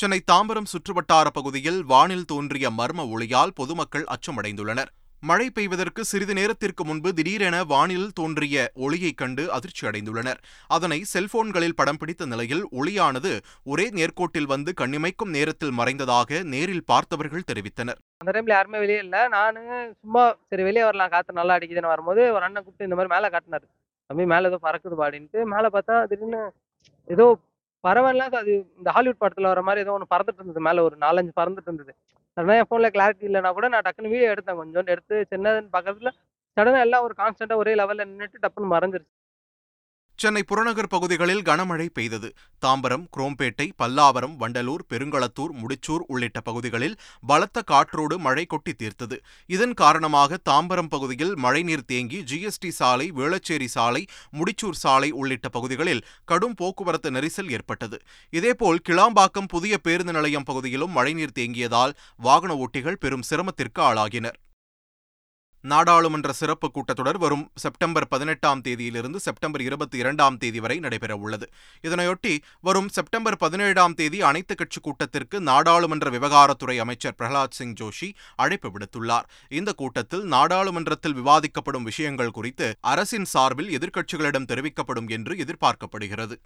சென்னை 0.04 0.22
தாம்பரம் 0.32 0.70
சுற்றுவட்டார 0.72 1.26
பகுதியில் 1.32 1.84
வானில் 1.84 2.24
தோன்றிய 2.24 2.70
மர்ம 2.70 3.04
ஒளியால் 3.10 3.52
பொதுமக்கள் 3.54 4.04
அச்சமடைந்துள்ளனர். 4.14 4.90
மழை 5.20 5.50
பெய்வதற்கு 5.50 6.04
சிறிது 6.04 6.34
நேரத்திற்கு 6.34 6.84
முன்பு 6.84 7.12
திடீரென 7.14 7.64
வானில் 7.64 8.10
தோன்றிய 8.12 8.70
ஒளியைக் 8.74 9.16
கண்டு 9.16 9.52
அதிர்ச்சி 9.52 9.86
அடைந்துள்ளனர் 9.86 10.36
அதனை 10.68 11.04
செல்போன்களில் 11.12 11.76
படம் 11.76 11.96
பிடித்த 11.96 12.26
நிலையில் 12.26 12.68
ஒளியானது 12.72 13.40
ஒரே 13.64 13.90
நேர்கோட்டில் 13.90 14.46
வந்து 14.46 14.72
கண்ணிமைக்கும் 14.80 15.28
நேரத்தில் 15.28 15.78
மறைந்ததாக 15.78 16.42
நேரில் 16.42 16.84
பார்த்தவர்கள் 16.84 17.48
தெரிவித்தனர். 17.52 18.00
அந்த 18.16 18.42
டைம்ல 18.42 18.48
யாருமே 18.48 18.78
வெளியே 18.78 18.98
இல்லை. 18.98 19.28
நான் 19.28 19.56
சும்மா 20.00 20.36
சரி 20.50 20.62
வெளியே 20.62 20.84
வரலாம். 20.84 21.08
காற்று 21.08 21.34
நல்லா 21.34 21.56
அடிக்குதுன்னு 21.56 21.92
வரும்போது 21.94 22.32
ஒரு 22.32 22.42
அண்ணன் 22.42 22.64
கூப்பிட்டு 22.64 22.94
இந்த 22.94 23.06
மாதிரி 23.06 23.14
மேலே 23.14 23.36
காட்டினாரு. 23.36 23.68
தம்பி 24.06 24.24
மேலே 24.24 24.46
ஏதோ 24.46 24.58
பறக்குது 24.62 25.00
பாடின்ட்டு. 25.02 25.44
மேலே 25.44 25.66
பார்த்தா 25.66 26.06
திடீர்னு 26.06 26.52
ஏதோ 27.06 27.38
பறவைலாம் 27.84 28.36
அது 28.42 28.52
இந்த 28.80 28.90
ஹாலிவுட் 28.96 29.22
படத்தில் 29.22 29.50
வர 29.52 29.62
மாதிரி 29.68 29.82
ஏதோ 29.84 29.94
ஒன்று 29.96 30.12
பறந்துட்டு 30.14 30.40
இருந்தது 30.42 30.62
மேலே 30.68 30.80
ஒரு 30.88 30.96
நாலஞ்சு 31.04 31.32
பறந்துட்டு 31.40 31.70
இருந்தது. 31.70 31.92
அதனால 32.36 32.56
என் 32.60 32.68
ஃபோனில் 32.70 32.94
கிளாரிட்டி 32.96 33.26
இல்லைனா 33.30 33.50
கூட 33.58 33.66
நான் 33.74 33.84
டக்குன்னு 33.86 34.12
வீடியோ 34.14 34.30
எடுத்தேன் 34.34 34.58
கொஞ்சோண்டு 34.60 34.94
எடுத்து 34.94 35.16
சின்னதுன்னு 35.32 35.74
பக்கத்தில் 35.76 36.12
சடனாக 36.56 36.86
எல்லாம் 36.86 37.04
ஒரு 37.06 37.14
கான்ஸ்டண்ட்டாக 37.20 37.62
ஒரே 37.62 37.72
லெவலில் 37.80 38.08
நின்றுட்டு 38.10 38.42
டப்புன்னு 38.44 38.72
மறைஞ்சிருச்சு. 38.74 39.12
சென்னை 40.16 40.42
புறநகர் 40.42 40.88
பகுதிகளில் 40.88 41.42
கனமழை 41.42 41.86
பெய்தது. 41.92 42.28
தாம்பரம் 42.66 43.04
குரோம்பேட்டை 43.16 43.66
பல்லாவரம் 43.82 44.34
வண்டலூர் 44.40 44.84
பெருங்களத்தூர் 44.88 45.54
முடிச்சூர் 45.62 46.04
உள்ளிட்ட 46.06 46.40
பகுதிகளில் 46.40 46.94
பலத்த 47.26 47.62
காற்றோடு 47.62 48.18
மழை 48.18 48.44
கொட்டி 48.44 48.72
தீர்த்தது. 48.72 49.18
இதன் 49.46 49.74
காரணமாக 49.74 50.38
தாம்பரம் 50.50 50.88
பகுதியில் 50.88 51.36
மழைநீர் 51.36 51.84
தேங்கி 51.84 52.20
ஜிஎஸ்டி 52.22 52.68
சாலை 52.68 53.12
வேளச்சேரி 53.12 53.64
சாலை 53.64 54.04
முடிச்சூர் 54.32 54.80
சாலை 54.84 55.10
உள்ளிட்ட 55.10 55.48
பகுதிகளில் 55.48 56.04
கடும் 56.24 56.54
போக்குவரத்து 56.54 57.10
நெரிசல் 57.10 57.50
ஏற்பட்டது. 57.50 57.98
இதேபோல் 58.30 58.80
கிளாம்பாக்கம் 58.88 59.48
புதிய 59.48 59.78
பேருந்து 59.78 60.12
நிலையம் 60.12 60.42
பகுதியிலும் 60.42 60.90
மழைநீர் 60.90 61.36
தேங்கியதால் 61.38 61.94
வாகன 62.16 62.54
ஓட்டிகள் 62.54 63.00
பெரும் 63.00 63.22
சிரமத்திற்கு 63.22 63.82
ஆளாகினர். 63.82 64.38
நாடாளுமன்ற 65.64 66.32
சிறப்பு 66.32 66.70
கூட்டத்தொடர் 66.74 67.18
வரும் 67.18 67.50
செப்டம்பர் 67.54 68.08
பதினெட்டாம் 68.08 68.62
தேதியிலிருந்து 68.62 69.16
செப்டம்பர் 69.16 69.60
இருபத்தி 69.60 69.98
இரண்டாம் 69.98 70.36
தேதி 70.36 70.60
வரை 70.60 70.78
நடைபெறவுள்ளது. 70.78 71.42
இதனையொட்டி 71.82 72.38
வரும் 72.60 72.88
செப்டம்பர் 72.88 73.36
பதினேழாம் 73.36 73.94
தேதி 73.94 74.22
அனைத்துக் 74.22 74.58
கட்சி 74.58 74.80
கூட்டத்திற்கு 74.80 75.40
நாடாளுமன்ற 75.40 76.10
விவகாரத்துறை 76.10 76.76
அமைச்சர் 76.76 77.14
பிரகலாத் 77.18 77.50
சிங் 77.50 77.74
ஜோஷி 77.80 78.12
அழைப்பு 78.34 78.72
விடுத்துள்ளார். 78.72 79.22
இந்த 79.48 79.72
கூட்டத்தில் 79.72 80.22
நாடாளுமன்றத்தில் 80.22 81.16
விவாதிக்கப்படும் 81.16 81.82
விஷயங்கள் 81.82 82.30
குறித்து 82.30 82.76
அரசின் 82.80 83.24
சார்பில் 83.24 83.78
எதிர்க்கட்சிகளிடம் 83.78 84.46
தெரிவிக்கப்படும் 84.46 85.08
என்று 85.08 85.34
எதிர்பார்க்கப்படுகிறது. 85.34 86.36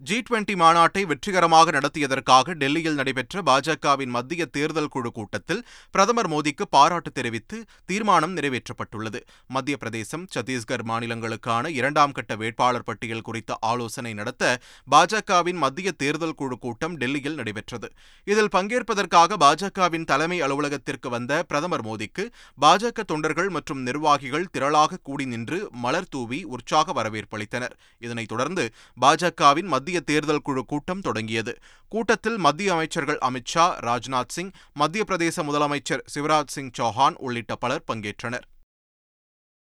ஜி 0.00 0.16
டுவெண்டி 0.18 0.54
மாநாட்டை 0.60 1.02
வெற்றிகரமாக 1.10 1.70
நடத்தியதற்காக 1.70 2.54
டெல்லியில் 2.62 2.96
நடைபெற்ற 2.98 3.42
பாஜகவின் 3.42 4.10
மத்திய 4.16 4.42
தேர்தல் 4.46 4.90
குழு 4.94 5.10
கூட்டத்தில் 5.12 5.62
பிரதமர் 5.94 6.28
மோடிக்கு 6.32 6.64
பாராட்டு 6.74 7.10
தெரிவித்து 7.12 7.58
தீர்மானம் 7.86 8.34
நிறைவேற்றப்பட்டுள்ளது. 8.36 9.20
மத்திய 9.48 9.76
பிரதேசம் 9.76 10.24
சத்தீஸ்கர் 10.34 10.84
மாநிலங்களுக்கான 10.90 11.70
இரண்டாம் 11.78 12.12
கட்ட 12.12 12.36
வேட்பாளர் 12.42 12.84
பட்டியல் 12.84 13.24
குறித்த 13.28 13.56
ஆலோசனை 13.70 14.12
நடத்த 14.14 14.42
பாஜகவின் 14.90 15.58
மத்திய 15.64 15.92
தேர்தல் 16.02 16.36
குழு 16.42 16.58
கூட்டம் 16.58 16.96
டெல்லியில் 16.96 17.38
நடைபெற்றது. 17.40 17.90
இதில் 18.26 18.52
பங்கேற்பதற்காக 18.56 19.38
பாஜகவின் 19.44 20.06
தலைமை 20.12 20.40
அலுவலகத்திற்கு 20.48 21.10
வந்த 21.16 21.42
பிரதமர் 21.48 21.86
மோடிக்கு 21.88 22.26
பாஜக 22.58 23.06
தொண்டர்கள் 23.06 23.50
மற்றும் 23.58 23.82
நிர்வாகிகள் 23.88 24.46
திரளாக 24.52 25.00
கூடி 25.02 25.24
நின்று 25.24 25.60
மலர் 25.86 26.10
தூவி 26.10 26.42
உற்சாக 26.44 26.92
வரவேற்பளித்தனர் 27.00 27.76
இதனைத் 27.98 28.32
தொடர்ந்து 28.34 28.66
பாஜகவின் 29.00 29.64
மத்திய 29.66 29.84
தேர்தல் 29.92 30.42
குழு 30.42 30.64
கூட்டம் 30.64 31.00
தொடங்கியது. 31.00 31.58
கூட்டத்தில் 31.88 32.36
மத்திய 32.36 32.72
அமைச்சர்கள் 32.72 33.18
அமித்ஷா 33.20 33.66
ராஜ்நாத் 33.80 34.28
சிங் 34.28 34.50
மத்திய 34.74 35.04
பிரதேச 35.08 35.42
முதலமைச்சர் 35.42 36.02
சிவராஜ் 36.14 36.46
சிங் 36.46 36.70
சௌஹான் 36.78 37.14
உள்ளிட்ட 37.14 37.54
பலர் 37.54 37.84
பங்கேற்றனர். 37.92 38.42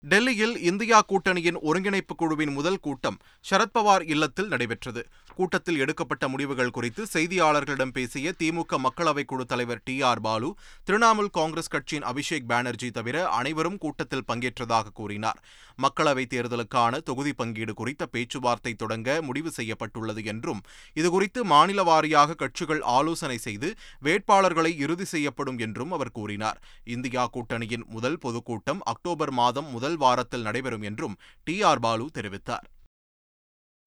டெல்லியில் 0.07 0.61
இந்தியா 0.61 0.97
கூட்டணியின் 1.01 1.57
ஒருங்கிணைப்பு 1.59 2.15
குழுவின் 2.15 2.51
முதல் 2.51 2.79
கூட்டம் 2.79 3.17
சரத்பவார் 3.49 4.03
இல்லத்தில் 4.09 4.47
நடைபெற்றது. 4.47 5.07
கூட்டத்தில் 5.35 5.79
எடுக்கப்பட்ட 5.79 6.27
முடிவுகள் 6.27 6.69
குறித்து 6.69 7.05
செய்தியாளர்களிடம் 7.13 7.93
பேசிய 7.93 8.33
திமுக 8.39 8.77
மக்களவைக் 8.77 9.25
குழு 9.25 9.45
தலைவர் 9.45 9.81
டி 9.83 10.01
ஆர் 10.01 10.21
பாலு 10.21 10.55
திரிணாமுல் 10.87 11.31
காங்கிரஸ் 11.31 11.67
கட்சியின் 11.67 12.03
அபிஷேக் 12.03 12.47
பானர்ஜி 12.47 12.91
தவிர 12.91 13.29
அனைவரும் 13.29 13.77
கூட்டத்தில் 13.77 14.23
பங்கேற்றதாக 14.27 14.93
கூறினார். 14.93 15.43
மக்களவைத் 15.81 16.33
தேர்தலுக்கான 16.33 17.01
தொகுதி 17.01 17.33
பங்கீடு 17.33 17.73
குறித்த 17.73 18.05
பேச்சுவார்த்தை 18.05 18.73
தொடங்க 18.73 19.21
முடிவு 19.21 19.51
செய்யப்பட்டுள்ளது 19.51 20.23
என்றும் 20.25 20.61
இதுகுறித்து 20.95 21.41
மாநில 21.43 21.83
வாரியாக 21.83 22.35
கட்சிகள் 22.35 22.81
ஆலோசனை 22.81 23.37
செய்து 23.37 23.73
வேட்பாளர்களை 24.03 24.77
இறுதி 24.77 25.05
செய்யப்படும் 25.05 25.57
என்றும் 25.57 25.91
அவர் 25.91 26.11
கூறினார். 26.11 26.61
இந்தியா 26.83 27.27
கூட்டணியின் 27.27 27.85
முதல் 27.87 28.17
பொதுக்கூட்டம் 28.17 28.83
அக்டோபர் 28.83 29.31
மாதம் 29.31 29.69
முதல் 29.71 29.93
வாரத்தில் 29.97 30.41
நடைபெறும் 30.41 30.81
என்றும் 30.81 31.17
டி 31.43 31.61
ஆர் 31.63 31.79
பாலு 31.79 32.09
தெரிவித்தார். 32.13 32.65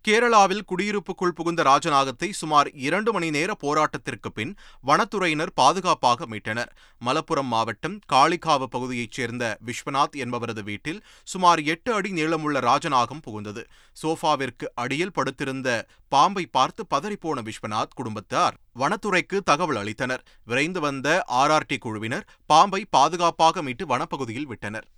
கேரளாவில் 0.04 0.62
குடியிருப்புக்குள் 0.68 1.34
புகுந்த 1.34 1.62
ராஜநாகத்தை 1.62 2.30
சுமார் 2.30 2.68
இரண்டு 2.70 3.12
மணி 3.12 3.30
நேர 3.30 3.56
போராட்டத்திற்கு 3.62 4.28
பின் 4.34 4.56
வனத்துறையினர் 4.86 5.52
பாதுகாப்பாக 5.54 6.26
மீட்டனர். 6.26 6.70
மலப்புரம் 7.00 7.50
மாவட்டம் 7.52 7.98
காளிகாவு 8.12 8.62
பகுதியைச் 8.64 9.10
சேர்ந்த 9.10 9.58
விஸ்வநாத் 9.66 10.16
என்பவரது 10.16 10.62
வீட்டில் 10.62 11.04
சுமார் 11.24 11.62
எட்டு 11.62 11.92
அடி 11.92 12.10
நீளமுள்ள 12.10 12.60
ராஜநாகம் 12.60 13.24
புகுந்தது. 13.26 13.64
சோஃபாவிற்கு 14.02 14.68
அடியில் 14.74 15.12
படுத்திருந்த 15.12 15.86
பாம்பை 16.08 16.46
பார்த்து 16.46 16.86
பதறிப்போன 16.94 17.48
விஸ்வநாத் 17.48 17.94
குடும்பத்தார் 17.94 18.56
வனத்துறைக்கு 18.78 19.40
தகவல் 19.44 19.76
அளித்தனர். 19.76 20.24
விரைந்து 20.44 20.80
வந்த 20.80 21.24
ஆர்ஆர்டி 21.28 21.78
குழுவினர் 21.78 22.28
பாம்பை 22.46 22.86
பாதுகாப்பாக 22.90 23.62
மீட்டு 23.62 23.86
வனப்பகுதியில் 23.86 24.46
விட்டனர். 24.46 24.88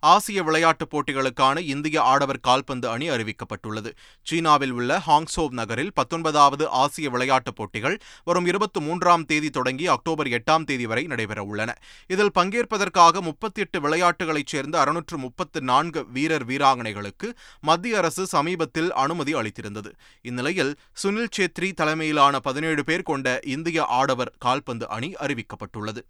ஆசிய 0.00 0.42
விளையாட்டுப் 0.42 0.96
போட்டிகளுக்கான 0.96 1.58
இந்திய 1.58 2.02
ஆடவர் 2.02 2.40
கால்பந்து 2.40 2.88
அணி 2.88 3.10
அறிவிக்கப்பட்டுள்ளது. 3.10 3.92
சீனாவில் 4.22 4.70
உள்ள 4.70 5.02
ஹாங்சோவ் 5.06 5.50
நகரில் 5.50 5.92
பத்தொன்பதாவது 5.92 6.68
ஆசிய 6.68 7.10
விளையாட்டுப் 7.10 7.56
போட்டிகள் 7.56 7.98
வரும் 8.24 8.46
இருபத்தி 8.46 8.80
மூன்றாம் 8.80 9.24
தேதி 9.24 9.50
தொடங்கி 9.50 9.86
அக்டோபர் 9.86 10.26
எட்டாம் 10.26 10.64
தேதி 10.64 10.86
வரை 10.86 11.06
நடைபெறவுள்ளன 11.06 11.74
இதில் 12.06 12.30
பங்கேற்பதற்காக 12.38 13.20
முப்பத்தி 13.20 13.60
எட்டு 13.60 13.80
விளையாட்டுகளைச் 13.80 14.46
சேர்ந்த 14.46 14.80
அறுநூற்று 14.80 15.18
முப்பத்து 15.18 15.60
நான்கு 15.60 16.06
வீரர் 16.06 16.46
வீராங்கனைகளுக்கு 16.46 17.30
மத்திய 17.60 17.96
அரசு 17.96 18.26
சமீபத்தில் 18.26 18.92
அனுமதி 18.92 19.34
அளித்திருந்தது. 19.34 19.92
இந்நிலையில் 20.22 20.78
சுனில் 21.02 21.32
சேத்ரி 21.38 21.72
தலைமையிலான 21.72 22.38
பதினேழு 22.38 22.84
பேர் 22.84 23.02
கொண்ட 23.02 23.40
இந்திய 23.44 23.84
ஆடவர் 23.84 24.34
கால்பந்து 24.38 24.88
அணி 24.88 25.12
அறிவிக்கப்பட்டுள்ளது. 25.12 26.02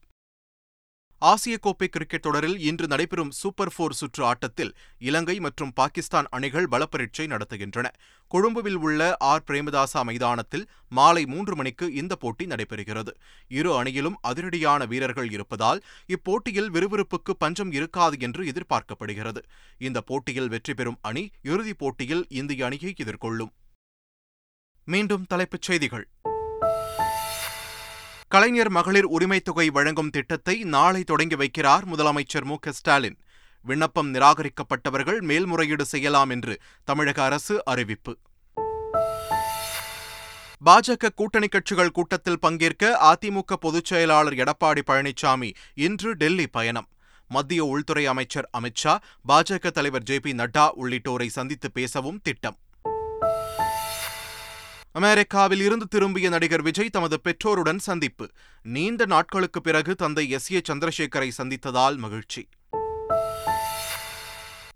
ஆசிய 1.19 1.59
கோப்பை 1.59 1.89
கிரிக்கெட் 1.89 2.21
தொடரில் 2.21 2.59
இன்று 2.61 2.87
நடைபெறும் 2.87 3.31
சூப்பர் 3.31 3.73
போர் 3.77 3.93
சுற்று 3.93 4.25
ஆட்டத்தில் 4.25 4.75
இலங்கை 4.99 5.41
மற்றும் 5.41 5.73
பாகிஸ்தான் 5.73 6.27
அணிகள் 6.31 6.69
பலப்பரீட்சை 6.71 7.27
நடத்துகின்றன. 7.27 7.87
கொழும்புவில் 8.29 8.75
உள்ள 8.75 9.17
ஆர். 9.19 9.43
பிரேமதாசா 9.47 10.03
மைதானத்தில் 10.03 10.69
மாலை 10.89 11.27
மூன்று 11.27 11.57
மணிக்கு 11.57 11.93
இந்த 11.93 12.17
போட்டி 12.17 12.47
நடைபெறுகிறது. 12.47 13.09
இரு 13.49 13.83
அணியிலும் 13.83 14.15
அதிரடியான 14.29 14.87
வீரர்கள் 14.87 15.31
இருப்பதால் 15.31 15.83
இப்போட்டியில் 16.07 16.71
விறுவிறுப்புக்கு 16.71 17.35
பஞ்சம் 17.39 17.73
இருக்காது 17.73 18.17
என்று 18.21 18.45
எதிர்பார்க்கப்படுகிறது. 18.45 19.43
இந்த 19.79 20.01
போட்டியில் 20.01 20.49
வெற்றி 20.49 20.75
பெறும் 20.75 20.99
அணி 21.03 21.31
இறுதிப் 21.43 21.79
போட்டியில் 21.79 22.27
இந்திய 22.29 22.67
அணியை 22.67 22.95
எதிர்கொள்ளும். 22.97 23.53
மீண்டும் 24.85 25.25
தலைப்புச் 25.29 25.63
செய்திகள். 25.63 26.09
கலைஞர் 28.29 28.71
மகளிர் 28.71 29.07
உரிமைத் 29.07 29.45
தொகை 29.45 29.71
வழங்கும் 29.71 30.11
திட்டத்தை 30.11 30.65
நாளை 30.65 31.05
தொடங்கி 31.05 31.37
வைக்கிறார் 31.37 31.83
முதலமைச்சர் 31.93 32.45
மு. 32.45 32.57
ஸ்டாலின். 32.69 33.19
விண்ணப்பம் 33.63 34.15
நிராகரிக்கப்பட்டவர்கள் 34.15 35.21
மேல்முறையீடு 35.21 35.85
செய்யலாம் 35.85 36.31
என்று 36.31 36.59
தமிழக 36.85 37.25
அரசு 37.25 37.65
அறிவிப்பு. 37.65 38.19
பாஜக 40.67 41.09
கூட்டணி 41.15 41.49
கட்சிகள் 41.49 41.91
கூட்டத்தில் 41.91 42.39
பங்கேற்க 42.39 42.99
அதிமுக 43.03 43.53
பொதுச் 43.61 43.85
செயலாளர் 43.85 44.33
எடப்பாடி 44.33 44.81
பழனிசாமி 44.87 45.55
இன்று 45.75 46.15
டெல்லி 46.15 46.47
பயணம். 46.47 46.89
மத்திய 47.29 47.65
உள்துறை 47.65 48.07
அமைச்சர் 48.07 48.51
அமித்ஷா 48.61 48.97
பாஜக 49.29 49.71
தலைவர் 49.71 50.03
ஜே 50.03 50.21
பி 50.21 50.33
நட்டா 50.33 50.71
உள்ளிட்டோரை 50.81 51.27
சந்தித்து 51.27 51.73
பேசவும் 51.73 52.21
திட்டம். 52.23 52.57
அமெரிக்காவில் 54.93 55.61
இருந்து 55.61 55.89
திரும்பிய 55.89 56.29
நடிகர் 56.29 56.63
விஜய் 56.63 56.91
தமது 56.91 57.21
பெற்றோருடன் 57.21 57.79
சந்திப்பு. 57.79 58.29
நீண்ட 58.63 59.05
நாட்களுக்கு 59.05 59.61
பிறகு 59.61 59.95
தந்தை 59.95 60.31
எஸ். 60.31 60.53
ஏ. 60.53 60.61
சந்திரசேகரை 60.69 61.31
சந்தித்ததால் 61.39 61.97
மகிழ்ச்சி. 61.97 62.49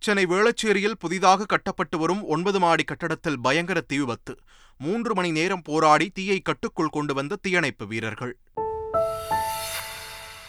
சென்னை 0.01 0.27
வேளச்சேரியில் 0.27 0.99
புதிதாக 0.99 1.45
கட்டப்பட்டு 1.45 1.99
வரும் 1.99 2.25
ஒன்பது 2.25 2.59
மாடி 2.59 2.85
கட்டடத்தில் 2.85 3.41
பயங்கர 3.41 3.81
தீ 3.81 3.99
விபத்து 3.99 4.39
மூன்று 4.79 5.15
மணி 5.15 5.31
நேரம் 5.31 5.63
போராடி 5.63 6.11
தீயை 6.11 6.41
கட்டுக்குள் 6.41 6.89
கொண்டு 6.89 7.15
வந்த 7.15 7.37
தீயணைப்பு 7.37 7.87
வீரர்கள். 7.87 8.39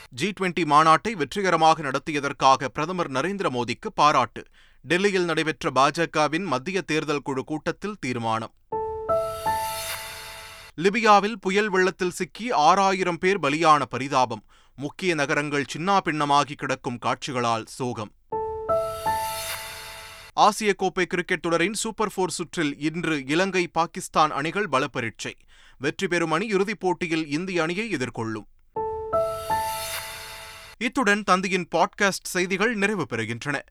ஜி 0.10 0.34
டுவெண்டி 0.40 0.66
மாநாட்டை 0.66 1.12
வெற்றிகரமாக 1.12 1.82
நடத்தியதற்காக 1.82 2.68
பிரதமர் 2.68 3.12
நரேந்திர 3.12 3.50
மோடிக்கு 3.50 3.90
பாராட்டு. 3.96 4.44
டெல்லியில் 4.82 5.26
நடைபெற்ற 5.26 5.72
பாஜகவின் 5.76 6.46
மத்திய 6.46 6.82
தேர்தல் 6.82 7.22
குழு 7.22 7.44
கூட்டத்தில் 7.44 7.96
தீர்மானம். 8.00 8.54
லிபியாவில் 10.78 11.36
புயல் 11.42 11.70
வெள்ளத்தில் 11.70 12.12
சிக்கி 12.12 12.52
ஆறாயிரம் 12.52 13.18
பேர் 13.18 13.40
பலியான 13.40 13.82
பரிதாபம். 13.82 14.44
முக்கிய 14.76 15.16
நகரங்கள் 15.16 15.66
சின்னாபின்னமாகி 15.78 16.52
கிடக்கும் 16.52 16.98
காட்சிகளால் 16.98 17.66
சோகம். 17.66 18.12
ஆசிய 20.34 20.74
கோப்பை 20.74 21.06
கிரிக்கெட் 21.06 21.42
தொடரின் 21.42 21.74
சூப்பர் 21.74 22.12
போர் 22.16 22.30
சுற்றில் 22.30 22.80
இன்று 22.80 23.26
இலங்கை 23.26 23.68
பாகிஸ்தான் 23.68 24.32
அணிகள் 24.32 24.68
பலப்பரீட்சை. 24.72 25.34
வெற்றி 25.78 26.08
பெறும் 26.08 26.32
அணி 26.32 26.48
இறுதிப் 26.48 26.80
போட்டியில் 26.80 27.28
இந்திய 27.28 27.62
அணியை 27.62 27.90
எதிர்கொள்ளும். 27.90 28.48
இத்துடன் 30.78 31.24
தந்தியின் 31.32 31.68
பாட்காஸ்ட் 31.76 32.32
செய்திகள் 32.36 32.76
நிறைவு 32.76 33.06
பெறுகின்றன. 33.10 33.64